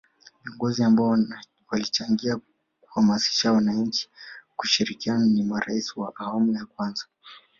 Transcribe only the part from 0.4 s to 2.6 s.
viongozi ambao walichangia